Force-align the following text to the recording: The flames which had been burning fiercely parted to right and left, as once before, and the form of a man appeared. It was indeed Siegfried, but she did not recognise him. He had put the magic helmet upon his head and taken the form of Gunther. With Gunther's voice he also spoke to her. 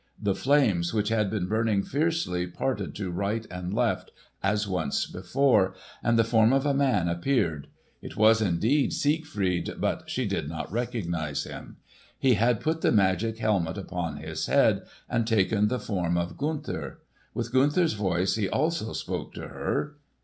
The 0.19 0.33
flames 0.33 0.95
which 0.95 1.09
had 1.09 1.29
been 1.29 1.47
burning 1.47 1.83
fiercely 1.83 2.47
parted 2.47 2.95
to 2.95 3.11
right 3.11 3.45
and 3.51 3.71
left, 3.71 4.09
as 4.41 4.67
once 4.67 5.05
before, 5.05 5.75
and 6.01 6.17
the 6.17 6.23
form 6.23 6.51
of 6.53 6.65
a 6.65 6.73
man 6.73 7.07
appeared. 7.07 7.67
It 8.01 8.17
was 8.17 8.41
indeed 8.41 8.93
Siegfried, 8.93 9.75
but 9.77 10.09
she 10.09 10.25
did 10.25 10.49
not 10.49 10.71
recognise 10.71 11.43
him. 11.43 11.77
He 12.17 12.33
had 12.33 12.61
put 12.61 12.81
the 12.81 12.91
magic 12.91 13.37
helmet 13.37 13.77
upon 13.77 14.17
his 14.17 14.47
head 14.47 14.87
and 15.07 15.27
taken 15.27 15.67
the 15.67 15.77
form 15.77 16.17
of 16.17 16.35
Gunther. 16.35 16.99
With 17.35 17.53
Gunther's 17.53 17.93
voice 17.93 18.33
he 18.33 18.49
also 18.49 18.93
spoke 18.93 19.35
to 19.35 19.49
her. 19.49 19.97